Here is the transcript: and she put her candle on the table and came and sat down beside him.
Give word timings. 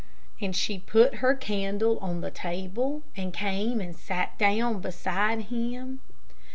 and 0.41 0.55
she 0.55 0.79
put 0.79 1.17
her 1.21 1.35
candle 1.35 1.99
on 1.99 2.21
the 2.21 2.31
table 2.31 3.03
and 3.15 3.35
came 3.35 3.79
and 3.79 3.95
sat 3.95 4.35
down 4.39 4.79
beside 4.79 5.41
him. 5.53 5.99